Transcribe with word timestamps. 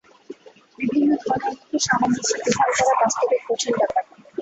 বিভিন্ন 0.79 1.11
ধর্মের 1.21 1.53
মধ্যে 1.57 1.77
সামঞ্জস্য 1.79 2.31
বিধান 2.43 2.69
করা 2.77 2.93
বাস্তবিক 3.01 3.41
কঠিন 3.47 3.73
ব্যাপার। 3.79 4.03